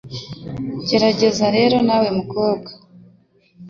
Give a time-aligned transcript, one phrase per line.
[0.87, 2.69] Gerageza rero nawe mukobwa,